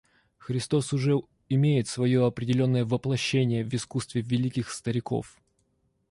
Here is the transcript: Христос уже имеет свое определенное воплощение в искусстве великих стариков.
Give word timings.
Христос 0.39 0.93
уже 0.93 1.19
имеет 1.47 1.87
свое 1.87 2.25
определенное 2.25 2.85
воплощение 2.85 3.63
в 3.63 3.71
искусстве 3.75 4.21
великих 4.23 4.71
стариков. 4.71 5.39